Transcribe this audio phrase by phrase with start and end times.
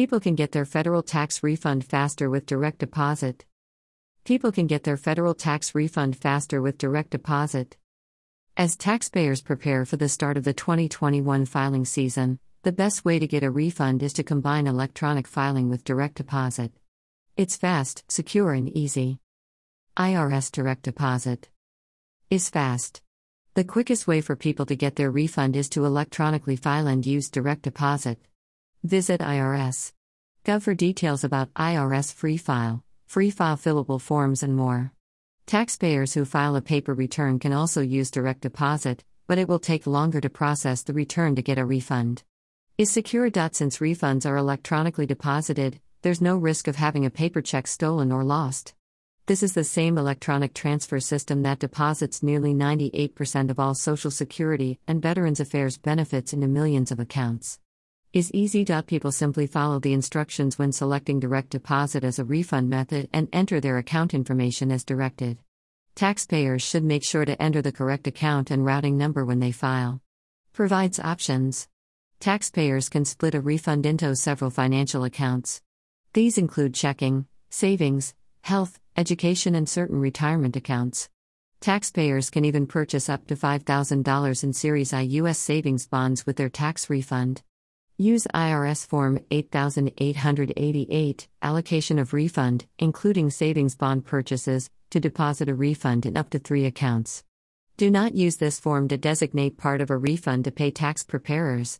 [0.00, 3.44] People can get their federal tax refund faster with direct deposit.
[4.24, 7.76] People can get their federal tax refund faster with direct deposit.
[8.56, 13.26] As taxpayers prepare for the start of the 2021 filing season, the best way to
[13.26, 16.72] get a refund is to combine electronic filing with direct deposit.
[17.36, 19.18] It's fast, secure, and easy.
[19.98, 21.50] IRS Direct Deposit
[22.30, 23.02] is fast.
[23.52, 27.28] The quickest way for people to get their refund is to electronically file and use
[27.28, 28.18] direct deposit.
[28.84, 29.92] Visit IRS.
[30.42, 34.94] Gov for details about IRS free file, free file fillable forms, and more.
[35.44, 39.86] Taxpayers who file a paper return can also use direct deposit, but it will take
[39.86, 42.22] longer to process the return to get a refund.
[42.78, 43.28] Is secure.
[43.52, 48.24] Since refunds are electronically deposited, there's no risk of having a paper check stolen or
[48.24, 48.72] lost.
[49.26, 54.78] This is the same electronic transfer system that deposits nearly 98% of all Social Security
[54.88, 57.58] and Veterans Affairs benefits into millions of accounts
[58.12, 58.64] is easy.
[58.86, 63.60] People simply follow the instructions when selecting direct deposit as a refund method and enter
[63.60, 65.38] their account information as directed.
[65.94, 70.00] Taxpayers should make sure to enter the correct account and routing number when they file.
[70.52, 71.68] Provides options.
[72.18, 75.62] Taxpayers can split a refund into several financial accounts.
[76.12, 81.08] These include checking, savings, health, education, and certain retirement accounts.
[81.60, 85.38] Taxpayers can even purchase up to $5,000 in Series I U.S.
[85.38, 87.42] savings bonds with their tax refund.
[88.00, 96.06] Use IRS Form 8888, allocation of refund, including savings bond purchases, to deposit a refund
[96.06, 97.24] in up to three accounts.
[97.76, 101.78] Do not use this form to designate part of a refund to pay tax preparers.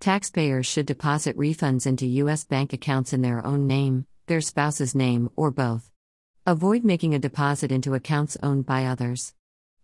[0.00, 2.44] Taxpayers should deposit refunds into U.S.
[2.44, 5.90] bank accounts in their own name, their spouse's name, or both.
[6.46, 9.34] Avoid making a deposit into accounts owned by others.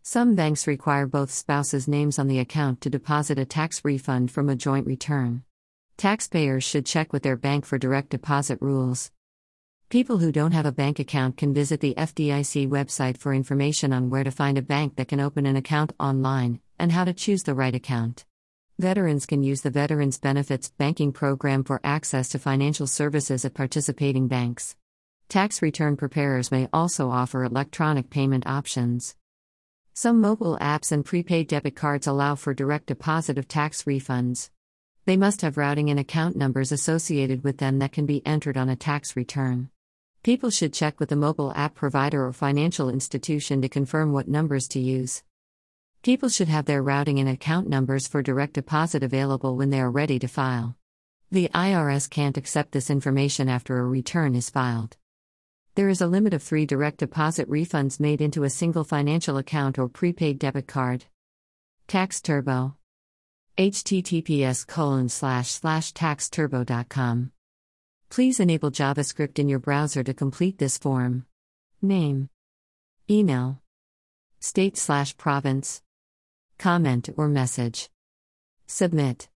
[0.02, 4.48] Some banks require both spouses' names on the account to deposit a tax refund from
[4.48, 5.44] a joint return.
[6.00, 9.10] Taxpayers should check with their bank for direct deposit rules.
[9.90, 14.08] People who don't have a bank account can visit the FDIC website for information on
[14.08, 17.42] where to find a bank that can open an account online and how to choose
[17.42, 18.24] the right account.
[18.78, 24.26] Veterans can use the Veterans Benefits Banking Program for access to financial services at participating
[24.26, 24.76] banks.
[25.28, 29.16] Tax return preparers may also offer electronic payment options.
[29.92, 34.48] Some mobile apps and prepaid debit cards allow for direct deposit of tax refunds.
[35.10, 38.68] They must have routing and account numbers associated with them that can be entered on
[38.68, 39.68] a tax return.
[40.22, 44.68] People should check with the mobile app provider or financial institution to confirm what numbers
[44.68, 45.24] to use.
[46.02, 49.90] People should have their routing and account numbers for direct deposit available when they are
[49.90, 50.76] ready to file.
[51.32, 54.96] The IRS can't accept this information after a return is filed.
[55.74, 59.76] There is a limit of three direct deposit refunds made into a single financial account
[59.76, 61.06] or prepaid debit card.
[61.88, 62.76] Tax Turbo
[63.60, 67.30] https colon slash slash taxturbo.com.
[68.08, 71.26] Please enable JavaScript in your browser to complete this form.
[71.82, 72.30] Name.
[73.10, 73.60] Email.
[74.38, 75.82] State slash province.
[76.58, 77.90] Comment or message.
[78.66, 79.28] Submit.